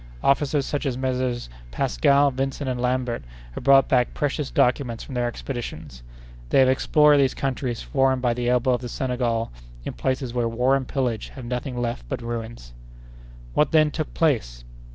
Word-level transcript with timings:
Officers 0.23 0.65
such 0.65 0.87
as 0.87 0.97
Messrs. 0.97 1.47
Pascal, 1.69 2.31
Vincent, 2.31 2.67
and 2.67 2.81
Lambert, 2.81 3.23
have 3.51 3.63
brought 3.63 3.87
back 3.87 4.15
precious 4.15 4.49
documents 4.49 5.03
from 5.03 5.13
their 5.13 5.27
expeditions. 5.27 6.01
They 6.49 6.57
have 6.57 6.67
explored 6.69 7.19
these 7.19 7.35
countries 7.35 7.83
formed 7.83 8.19
by 8.19 8.33
the 8.33 8.49
elbow 8.49 8.71
of 8.71 8.81
the 8.81 8.89
Senegal 8.89 9.51
in 9.85 9.93
places 9.93 10.33
where 10.33 10.49
war 10.49 10.75
and 10.75 10.87
pillage 10.87 11.27
have 11.29 11.45
left 11.45 11.65
nothing 11.67 11.95
but 12.09 12.23
ruins." 12.23 12.73
"What, 13.53 13.73
then, 13.73 13.91
took 13.91 14.11
place?" 14.15 14.63